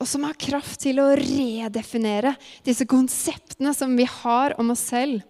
[0.00, 2.34] og som har kraft til å redefinere
[2.66, 5.22] disse konseptene som vi har om oss selv.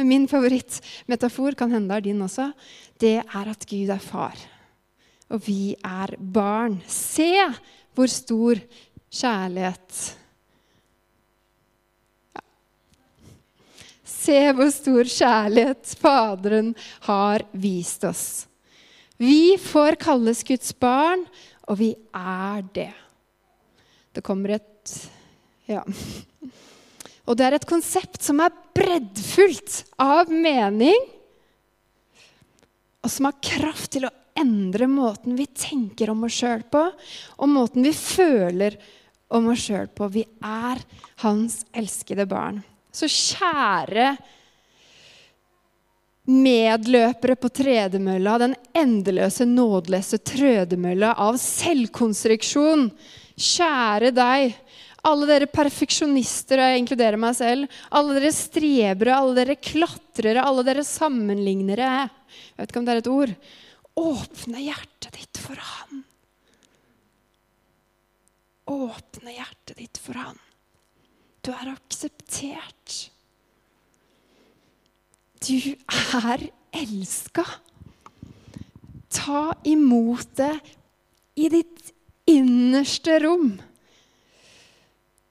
[0.00, 2.46] Men min favorittmetafor, kan hende er din også,
[2.96, 4.38] det er at Gud er far.
[5.28, 6.78] Og vi er barn.
[6.88, 7.28] Se
[7.92, 8.62] hvor stor
[9.12, 9.98] kjærlighet
[12.32, 12.44] ja.
[14.08, 16.72] Se hvor stor kjærlighet Faderen
[17.10, 18.24] har vist oss.
[19.20, 21.28] Vi får kalles Guds barn,
[21.68, 22.92] og vi er det.
[24.16, 24.96] Det kommer et
[25.68, 25.84] Ja.
[27.30, 30.98] Og det er et konsept som er breddfullt av mening,
[33.00, 36.82] og som har kraft til å endre måten vi tenker om oss sjøl på,
[37.38, 38.76] og måten vi føler
[39.30, 40.10] om oss sjøl på.
[40.10, 40.82] Vi er
[41.22, 42.60] hans elskede barn.
[42.90, 44.10] Så kjære
[46.30, 52.90] medløpere på tredemølla, den endeløse, nådeløse trødemølla av selvkonstruksjon
[53.40, 54.56] Kjære deg,
[55.06, 60.64] alle dere perfeksjonister, og jeg inkluderer meg selv, alle dere strebere, alle dere klatrere, alle
[60.66, 63.32] dere sammenlignere Jeg vet ikke om det er et ord.
[64.00, 66.02] Åpne hjertet ditt for Han.
[68.70, 70.38] Åpne hjertet ditt for Han.
[71.40, 72.98] Du er akseptert.
[75.40, 75.72] Du
[76.20, 76.44] er
[76.76, 77.46] elska.
[79.10, 80.52] Ta imot det
[81.40, 81.90] i ditt
[82.30, 83.56] innerste rom.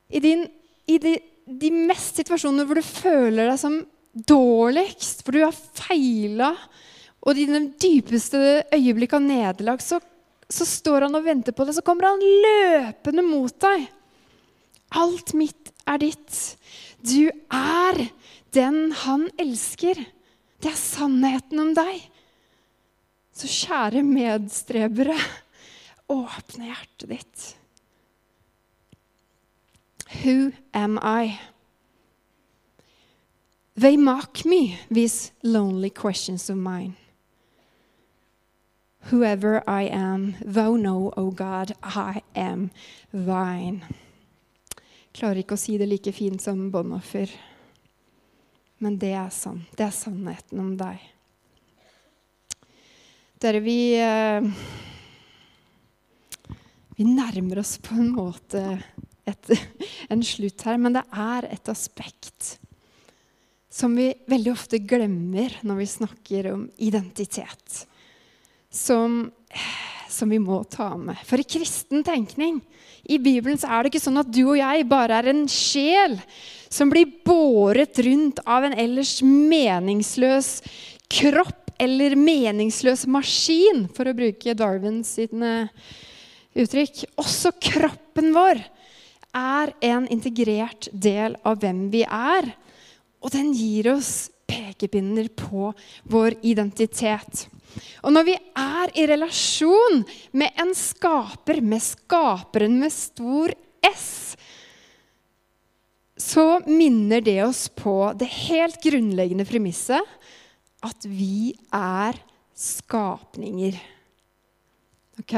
[0.09, 0.45] I, din,
[0.89, 3.79] i de, de mest situasjoner hvor du føler deg som
[4.13, 6.53] dårligst, hvor du har feila,
[7.19, 8.39] og i de dypeste
[8.73, 9.99] øyeblikk av nederlag, så,
[10.49, 11.75] så står han og venter på det.
[11.77, 13.89] Så kommer han løpende mot deg.
[14.97, 16.39] Alt mitt er ditt.
[17.03, 17.99] Du er
[18.55, 19.99] den han elsker.
[20.59, 22.01] Det er sannheten om deg.
[23.35, 25.15] Så kjære medstrebere,
[26.11, 27.45] åpne hjertet ditt.
[30.23, 31.39] Who am I?
[33.75, 36.97] They mock me, these lonely questions of mine.
[39.11, 42.71] Whoever I am, thou know, O God, I am
[43.13, 43.85] thine.
[45.13, 47.31] Klarer ikke å si det like fint som Bonhoffer,
[48.79, 49.65] men det er sant.
[49.77, 50.99] Det er sannheten om deg.
[53.39, 54.43] Dere, vi eh,
[56.99, 58.61] Vi nærmer oss på en måte
[59.31, 59.53] et,
[60.13, 62.57] en slutt her, men det er et aspekt
[63.69, 67.83] som vi veldig ofte glemmer når vi snakker om identitet.
[68.73, 69.29] Som,
[70.09, 71.17] som, vi må ta med.
[71.25, 72.59] For i kristen tenkning
[73.09, 76.19] i Bibelen så er det ikke sånn at du og jeg bare er en sjel
[76.69, 80.59] som blir båret rundt av en ellers meningsløs
[81.09, 85.69] kropp eller meningsløs maskin, for å bruke Darwin sine
[86.59, 87.05] uttrykk.
[87.21, 88.59] Også kroppen vår
[89.35, 92.51] er en integrert del av hvem vi er.
[93.19, 95.71] Og den gir oss pekepinner på
[96.09, 97.47] vår identitet.
[98.03, 100.01] Og når vi er i relasjon
[100.39, 103.53] med en skaper, med skaperen med stor
[103.85, 104.09] S,
[106.19, 110.17] så minner det oss på det helt grunnleggende premisset
[110.83, 112.17] at vi er
[112.59, 113.77] skapninger.
[115.19, 115.35] Ok?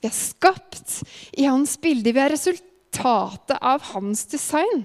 [0.00, 1.00] Vi er skapt
[1.36, 2.12] i hans bilde.
[2.12, 4.84] Vi er resultatet av hans design.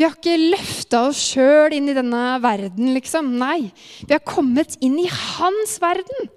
[0.00, 3.34] Vi har ikke løfta oss sjøl inn i denne verden, liksom.
[3.36, 3.68] Nei.
[4.06, 6.30] Vi har kommet inn i hans verden.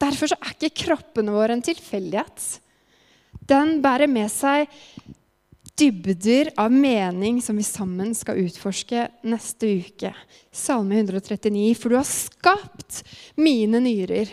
[0.00, 2.46] Derfor er ikke kroppene våre en tilfeldighet.
[3.48, 4.70] Den bærer med seg
[5.78, 10.12] dybder av mening som vi sammen skal utforske neste uke.
[10.52, 11.74] Salme 139.
[11.78, 13.02] For du har skapt
[13.36, 14.32] mine nyrer.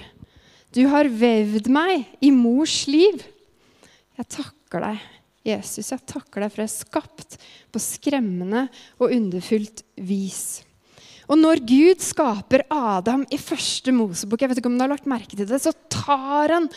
[0.69, 3.23] Du har vevd meg i mors liv.
[4.19, 5.05] Jeg takker deg,
[5.47, 5.89] Jesus.
[5.89, 7.37] Jeg takker deg for jeg er skapt
[7.73, 8.67] på skremmende
[8.99, 10.61] og underfullt vis.
[11.29, 15.09] Og når Gud skaper Adam i første Mosebok, jeg vet ikke om du har lagt
[15.09, 16.69] merke til det, så tar han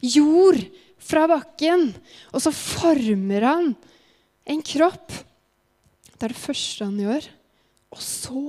[0.00, 0.60] jord
[1.08, 1.90] fra bakken,
[2.32, 3.72] og så former han
[4.48, 5.12] en kropp.
[6.16, 7.28] Det er det første han gjør.
[7.94, 8.42] Og så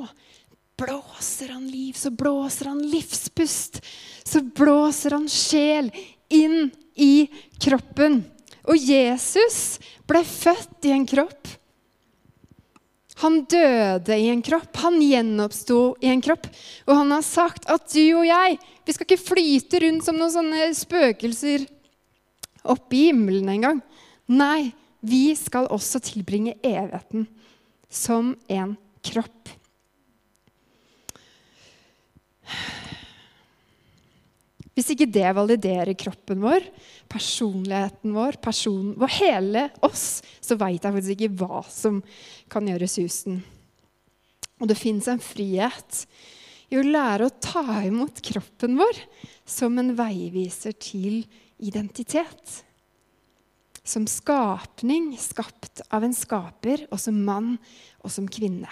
[0.79, 3.81] blåser han liv, så blåser han livspust.
[4.23, 5.91] Så blåser han sjel
[6.31, 7.27] inn i
[7.61, 8.21] kroppen.
[8.69, 11.55] Og Jesus ble født i en kropp.
[13.19, 16.47] Han døde i en kropp, han gjenoppsto i en kropp.
[16.87, 20.31] Og han har sagt at du og jeg vi skal ikke flyte rundt som noen
[20.33, 21.67] sånne spøkelser
[22.63, 23.83] oppe i himmelen engang.
[24.31, 24.71] Nei,
[25.05, 27.27] vi skal også tilbringe evigheten
[27.85, 28.73] som en
[29.05, 29.58] kropp.
[34.79, 36.63] Hvis ikke det validerer kroppen vår,
[37.11, 41.97] personligheten vår, personen vår, hele oss, så veit jeg faktisk ikke hva som
[42.51, 43.41] kan gjøre susen.
[44.59, 46.05] Og det fins en frihet
[46.71, 49.03] i å lære å ta imot kroppen vår
[49.49, 51.25] som en veiviser til
[51.59, 52.59] identitet.
[53.83, 57.55] Som skapning, skapt av en skaper, og som mann
[58.03, 58.69] og som kvinne.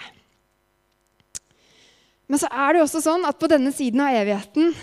[2.28, 4.74] Men så er det også sånn at på denne siden av evigheten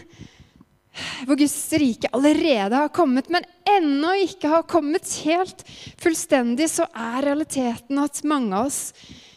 [1.27, 5.65] hvor Guds rike allerede har kommet, men ennå ikke har kommet helt
[5.99, 8.79] fullstendig, så er realiteten at mange av oss,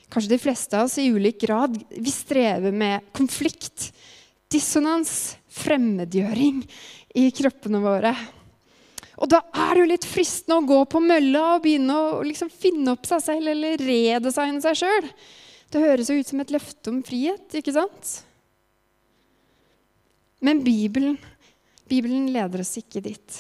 [0.09, 3.90] kanskje de fleste av oss i ulik grad, vi strever med konflikt,
[4.49, 6.62] dissonans, fremmedgjøring
[7.18, 8.14] i kroppene våre.
[9.18, 12.53] Og da er det jo litt fristende å gå på mølla og begynne å liksom
[12.55, 15.09] finne opp seg selv eller redesigne seg sjøl.
[15.69, 18.13] Det høres jo ut som et løfte om frihet, ikke sant?
[20.45, 21.19] Men Bibelen
[21.89, 23.39] Bibelen leder oss ikke dit.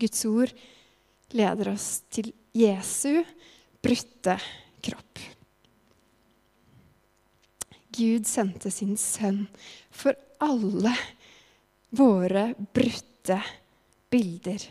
[0.00, 0.52] Guds ord
[1.36, 3.20] leder oss til Jesu
[3.84, 4.38] brutte
[4.84, 5.20] kropp.
[7.98, 9.44] Gud sendte sin sønn
[9.90, 10.94] for alle
[11.98, 13.40] våre brutte
[14.08, 14.64] bilder.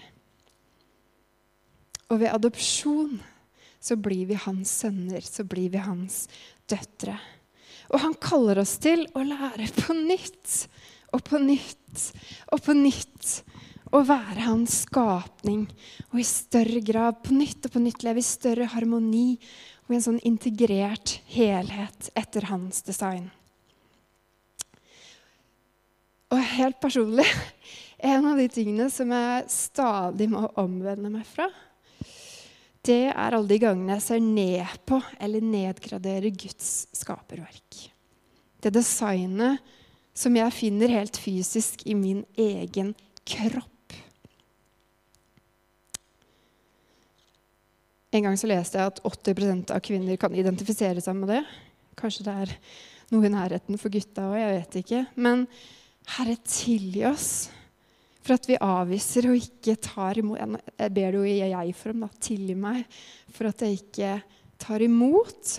[2.07, 3.17] Og ved adopsjon
[3.87, 6.25] så blir vi hans sønner, så blir vi hans
[6.69, 7.15] døtre.
[7.93, 10.65] Og han kaller oss til å lære på nytt
[11.15, 12.09] og på nytt
[12.51, 13.29] og på nytt
[13.95, 15.63] å være hans skapning
[16.09, 19.37] og i større grad på nytt og på nytt leve i større harmoni
[19.87, 23.29] og i en sånn integrert helhet etter hans design.
[26.27, 27.27] Og helt personlig
[28.11, 31.47] en av de tingene som jeg stadig må omvende meg fra,
[32.87, 37.81] det er alle de gangene jeg ser ned på eller nedgraderer Guds skaperverk.
[38.63, 39.63] Det designet
[40.17, 42.93] som jeg finner helt fysisk i min egen
[43.27, 43.95] kropp.
[48.15, 51.41] En gang så leste jeg at 80% av kvinner kan identifisere seg med det.
[51.99, 52.53] Kanskje det er
[53.11, 55.03] noe i nærheten for gutta òg, jeg vet ikke.
[55.19, 55.45] Men
[56.15, 57.29] Herre, tilgi oss
[58.27, 62.03] for at vi avviser og ikke tar imot Jeg ber det jo jeg for om,
[62.03, 62.09] da.
[62.27, 62.83] Tilgi meg
[63.31, 64.09] for at jeg ikke
[64.59, 65.53] tar imot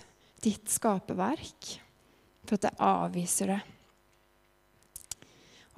[0.44, 1.70] ditt skaperverk.
[2.44, 3.60] For at jeg avviser det.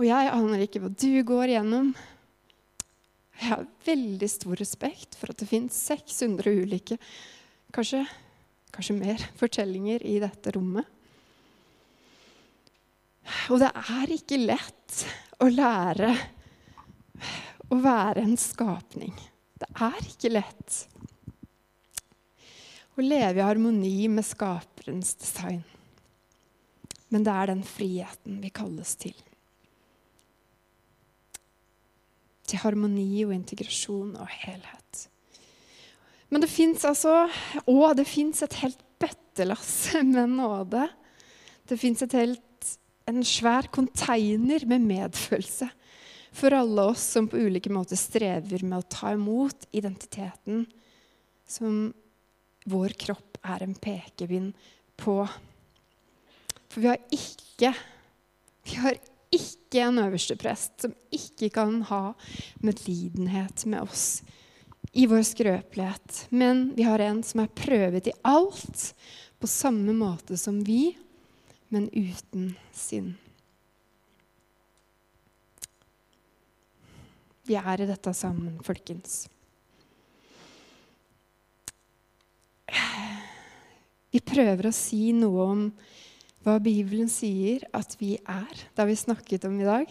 [0.01, 1.93] Og jeg aner ikke hva du går igjennom.
[3.37, 6.99] Jeg har veldig stor respekt for at det fins 600 ulike,
[7.73, 8.03] kanskje,
[8.75, 10.89] kanskje mer, fortellinger i dette rommet.
[13.53, 15.05] Og det er ikke lett
[15.41, 16.11] å lære
[17.71, 19.15] å være en skapning.
[19.61, 20.79] Det er ikke lett
[22.97, 25.63] å leve i harmoni med skaperens design.
[27.11, 29.17] Men det er den friheten vi kalles til.
[32.51, 35.07] til harmoni og integrasjon og helhet.
[36.31, 37.25] Men det fins altså
[37.67, 40.87] Og det fins et helt bøttelass med nåde.
[41.67, 45.71] Det fins en svær konteiner med medfølelse
[46.33, 50.67] for alle oss som på ulike måter strever med å ta imot identiteten
[51.49, 51.93] som
[52.71, 54.53] vår kropp er en pekepinn
[55.01, 55.17] på.
[56.71, 57.75] For vi har ikke
[58.71, 58.99] vi har
[59.35, 62.03] ikke en øverste prest som ikke kan ha
[62.63, 64.23] medlidenhet med oss
[64.93, 66.27] i vår skrøpelighet.
[66.31, 68.91] Men vi har en som er prøvet i alt
[69.41, 70.97] på samme måte som vi,
[71.71, 73.15] men uten synd.
[77.49, 79.25] Vi er i dette sammen, folkens.
[84.11, 85.67] Vi prøver å si noe om
[86.45, 88.51] hva Bibelen sier at vi er.
[88.51, 89.91] Det har vi snakket om i dag.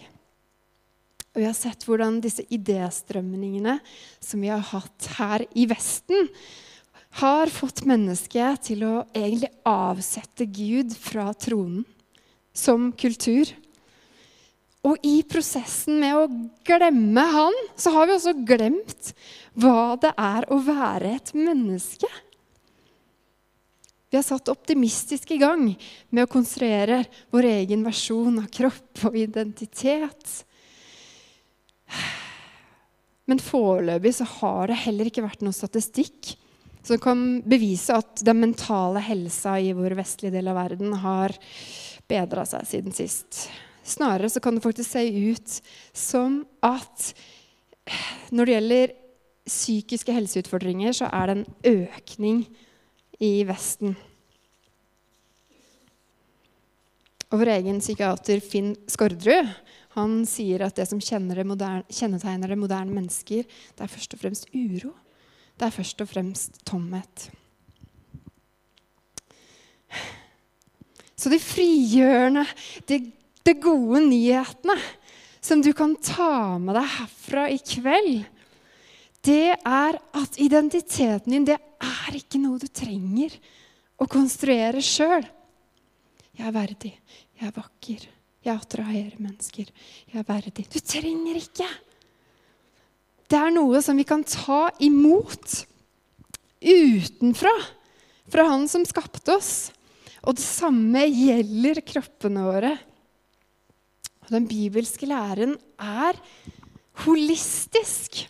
[1.30, 3.78] Og vi har sett hvordan disse idéstrømningene
[4.18, 6.28] som vi har hatt her i Vesten,
[7.18, 11.82] har fått mennesket til å egentlig avsette Gud fra tronen
[12.54, 13.50] som kultur.
[14.88, 16.28] Og i prosessen med å
[16.64, 19.12] glemme Han, så har vi også glemt
[19.60, 22.08] hva det er å være et menneske.
[24.10, 25.68] Vi har satt optimistisk i gang
[26.10, 30.40] med å konstruere vår egen versjon av kropp og identitet.
[33.30, 36.32] Men foreløpig så har det heller ikke vært noen statistikk
[36.82, 41.36] som kan bevise at den mentale helsa i vår vestlige del av verden har
[42.10, 43.44] bedra seg siden sist.
[43.90, 45.56] Snarere så kan det faktisk se ut
[45.96, 47.10] som at
[48.30, 48.92] når det gjelder
[49.50, 52.44] psykiske helseutfordringer, så er det en økning
[53.20, 53.96] i Vesten.
[57.30, 59.50] Og vår egen psykiater Finn Skårderud
[59.96, 64.46] han sier at det som det kjennetegner det moderne mennesker, det er først og fremst
[64.54, 64.92] uro.
[65.58, 67.30] Det er først og fremst tomhet.
[71.18, 72.46] Så det frigjørende,
[72.88, 73.00] de,
[73.46, 74.76] de gode nyhetene
[75.40, 78.22] som du kan ta med deg herfra i kveld,
[79.24, 83.34] det er at identiteten din det er ikke noe du trenger
[84.00, 85.26] å konstruere sjøl.
[86.36, 86.94] Jeg er verdig.
[87.36, 88.06] Jeg er vakker.
[88.40, 89.68] Jeg attraherer mennesker.
[90.08, 90.64] Jeg er verdig.
[90.72, 91.68] Du trenger ikke.
[93.30, 95.60] Det er noe som vi kan ta imot
[96.60, 97.52] utenfra,
[98.30, 99.52] fra Han som skapte oss.
[100.24, 102.72] Og det samme gjelder kroppene våre.
[104.30, 106.14] Og den bibelske læren er
[107.02, 108.20] holistisk.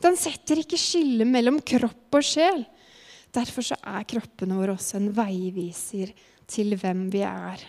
[0.00, 2.64] Den setter ikke skille mellom kropp og sjel.
[3.28, 6.14] Derfor er kroppene våre også en veiviser
[6.48, 7.60] til hvem vi er.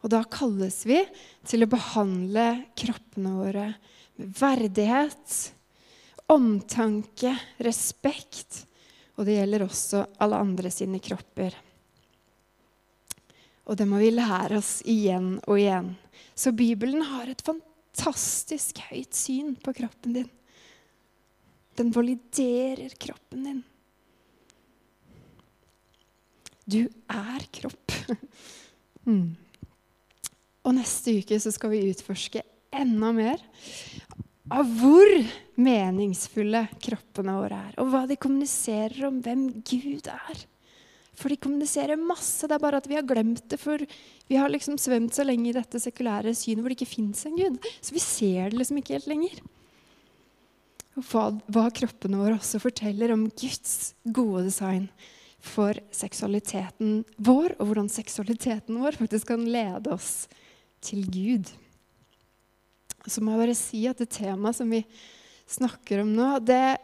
[0.00, 1.02] Og da kalles vi
[1.44, 2.46] til å behandle
[2.78, 3.68] kroppene våre
[4.16, 5.38] med verdighet,
[6.32, 8.62] omtanke, respekt.
[9.20, 11.52] Og det gjelder også alle andre sine kropper.
[13.68, 15.92] Og det må vi lære oss igjen og igjen.
[16.40, 20.30] Så Bibelen har et fantastisk høyt syn på kroppen din.
[21.76, 23.60] Den validerer kroppen din.
[26.70, 26.80] Du
[27.12, 27.92] er kropp.
[29.08, 29.26] mm.
[30.64, 33.42] Og neste uke så skal vi utforske enda mer
[34.50, 35.12] av hvor
[35.60, 40.44] meningsfulle kroppene våre er, og hva de kommuniserer om hvem Gud er.
[41.18, 43.58] For de kommuniserer masse, det er bare at vi har glemt det.
[43.60, 43.82] For
[44.30, 47.38] vi har liksom svømt så lenge i dette sekulære synet hvor det ikke fins en
[47.38, 47.58] gud.
[47.82, 49.40] Så vi ser det liksom ikke helt lenger.
[50.98, 54.88] Og hva, hva kroppene våre også forteller om Guds gode design
[55.40, 60.28] for seksualiteten vår, og hvordan seksualiteten vår faktisk kan lede oss
[60.84, 61.48] til Gud.
[63.08, 64.82] Så må jeg bare si at det temaet som vi
[65.50, 66.76] snakker om nå, det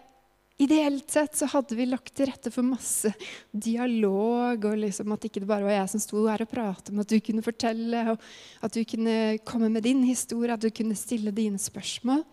[0.56, 3.10] Ideelt sett så hadde vi lagt til rette for masse
[3.52, 7.02] dialog, og liksom at ikke det bare var jeg som sto her og pratet, men
[7.04, 10.96] at du kunne fortelle, og at du kunne komme med din historie, at du kunne
[10.96, 12.24] stille dine spørsmål.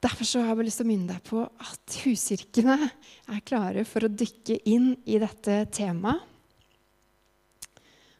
[0.00, 2.76] Derfor så har jeg lyst til å minne deg på at huskirkene
[3.32, 6.24] er klare for å dykke inn i dette temaet.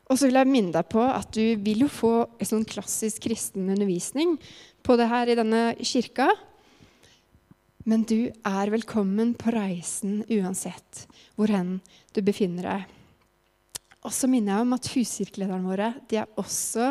[0.07, 3.24] Og så vil jeg minne deg på at du vil jo få en sånn klassisk
[3.24, 4.37] kristen undervisning
[4.87, 6.28] på det her i denne kirka.
[7.87, 11.05] Men du er velkommen på reisen uansett
[11.39, 11.76] hvor hen
[12.16, 12.82] du befinner deg.
[14.03, 16.89] Og så minner jeg om at huskirkelederne våre de er også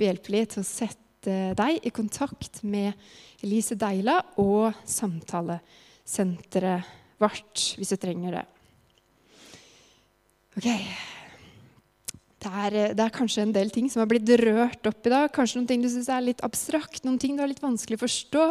[0.00, 2.90] behjelpelige til å sette deg i kontakt med
[3.46, 6.90] Elise Deila og samtalesenteret
[7.22, 8.46] vårt, hvis du trenger det.
[10.58, 10.66] Ok,
[12.42, 15.30] det er, det er, kanskje en del ting som har blitt rørt opp i dag.
[15.30, 18.02] Kanskje noen ting du syns er litt abstrakt, noen ting du har litt vanskelig å
[18.02, 18.48] forstå.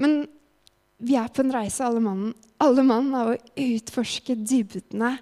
[0.00, 0.24] Men
[1.04, 2.32] vi er på en reise, alle mann,
[2.62, 5.14] alle mann av å utforske dybdene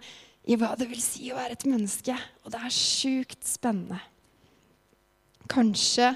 [0.51, 2.17] i hva det vil si å være et menneske.
[2.45, 4.01] Og det er sjukt spennende.
[5.51, 6.13] Kanskje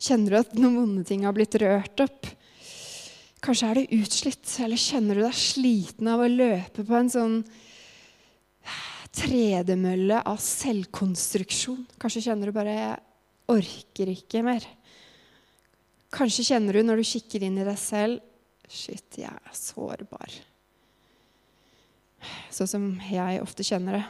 [0.00, 2.28] kjenner du at noen vonde ting har blitt rørt opp.
[3.44, 7.36] Kanskje er du utslitt, eller kjenner du deg sliten av å løpe på en sånn
[9.16, 11.86] tredemølle av selvkonstruksjon.
[12.00, 13.00] Kanskje kjenner du bare 'jeg
[13.48, 14.68] orker ikke mer'.
[16.12, 18.20] Kanskje kjenner du når du kikker inn i deg selv
[18.70, 20.38] 'shit, jeg er sårbar'.
[22.52, 24.04] Sånn som jeg ofte kjenner det.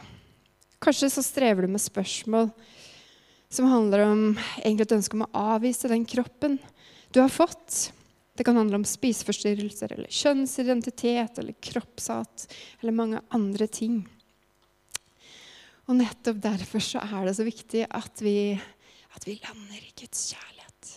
[0.81, 2.51] Kanskje så strever du med spørsmål
[3.51, 4.21] som handler om
[4.61, 6.57] egentlig et ønske om å avvise den kroppen
[7.11, 7.91] du har fått.
[8.37, 12.47] Det kan handle om spiseforstyrrelser eller kjønnsidentitet eller kroppshat
[12.79, 14.01] eller mange andre ting.
[15.91, 18.55] Og nettopp derfor så er det så viktig at vi,
[19.15, 20.91] at vi lander i Guds kjærlighet.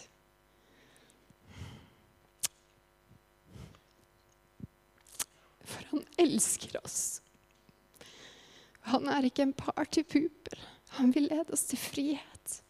[5.67, 7.01] For han elsker oss.
[8.91, 10.61] Han er ikke en partypooper.
[10.99, 12.61] Han vil lede oss til frihet.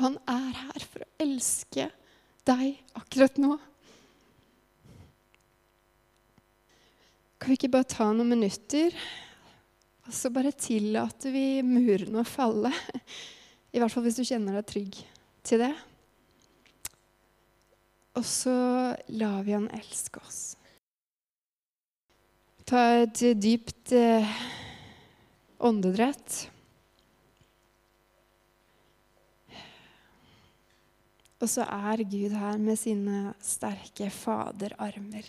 [0.00, 1.88] Han er her for å elske
[2.46, 3.54] deg akkurat nå.
[7.36, 8.94] Kan vi ikke bare ta noen minutter
[10.06, 12.70] og så bare tillater vi murene å falle.
[13.74, 15.00] I hvert fall hvis du kjenner deg trygg
[15.46, 15.72] til det.
[18.16, 18.54] Og så
[19.18, 20.55] lar vi han elske oss.
[22.66, 24.26] Ta et dypt eh,
[25.62, 26.38] åndedrett.
[31.38, 35.28] Og så er Gud her med sine sterke faderarmer.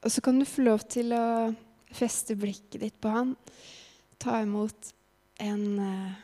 [0.00, 1.52] Og så kan du få lov til å
[1.92, 3.34] feste blikket ditt på han.
[4.16, 4.94] Ta imot
[5.44, 6.16] en, eh,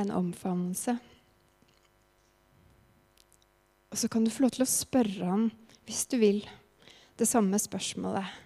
[0.00, 0.96] en omfavnelse.
[3.92, 5.48] Og så kan du få lov til å spørre han,
[5.84, 6.42] hvis du vil,
[7.18, 8.40] det samme spørsmålet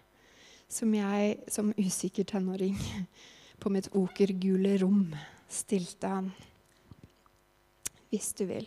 [0.69, 2.77] som jeg som usikker tenåring
[3.63, 5.15] på mitt okergule rom
[5.49, 6.31] stilte han.
[8.11, 8.67] Hvis du vil.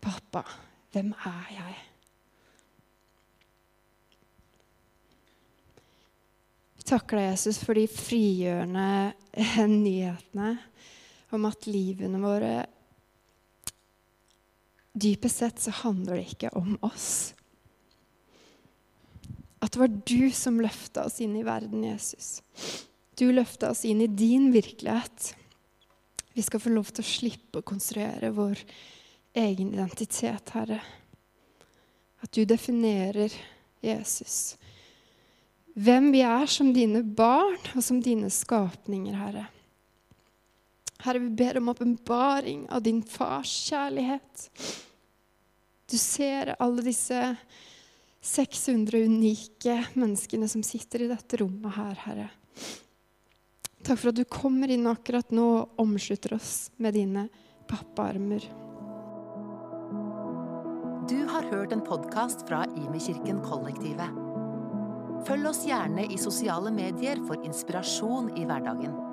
[0.00, 0.44] Pappa,
[0.92, 1.78] hvem er jeg?
[6.90, 9.12] takker deg, Jesus, for de frigjørende
[9.70, 10.54] nyhetene
[11.34, 12.54] om at livene våre
[15.00, 17.30] Dypest sett så handler det ikke om oss.
[19.60, 22.40] At det var du som løfta oss inn i verden, Jesus.
[23.18, 25.34] Du løfta oss inn i din virkelighet.
[26.32, 28.62] Vi skal få lov til å slippe å konstruere vår
[29.36, 30.80] egen identitet, Herre.
[32.24, 33.34] At du definerer
[33.84, 34.56] Jesus
[35.80, 39.46] hvem vi er som dine barn og som dine skapninger, Herre.
[41.00, 44.48] Herre, vi ber om åpenbaring av din fars kjærlighet.
[45.88, 47.20] Du ser alle disse
[48.20, 52.28] 600 unike menneskene som sitter i dette rommet her, Herre.
[53.80, 57.28] Takk for at du kommer inn akkurat nå og omslutter oss med dine
[57.70, 58.44] pappaarmer.
[61.08, 64.20] Du har hørt en podkast fra Imekirken Kollektivet.
[65.26, 69.09] Følg oss gjerne i sosiale medier for inspirasjon i hverdagen.